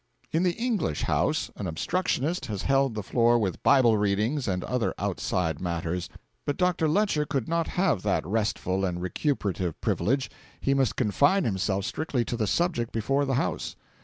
[0.31, 4.95] In the English House an obstructionist has held the floor with Bible readings and other
[4.97, 6.09] outside matters;
[6.43, 6.89] but Dr.
[6.89, 12.35] Lecher could not have that restful and recuperative privilege he must confine himself strictly to
[12.35, 13.75] the subject before the House.